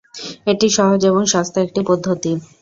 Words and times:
এটি 0.47 0.67
সহজ 0.77 1.01
এবং 1.05 1.21
সস্তা 1.33 1.59
একটি 1.61 1.81
পদ্ধতি। 1.89 2.31